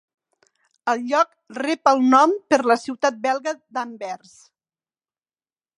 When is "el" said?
0.93-1.03, 1.91-2.01